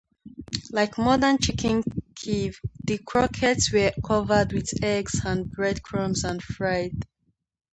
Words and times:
Like 0.71 0.97
modern 0.97 1.37
chicken 1.37 1.83
Kiev, 2.15 2.59
the 2.83 2.97
croquettes 2.97 3.71
were 3.71 3.91
covered 4.03 4.51
with 4.51 4.83
eggs 4.83 5.21
and 5.23 5.51
breadcrumbs 5.51 6.23
and 6.23 6.41
fried. 6.41 7.05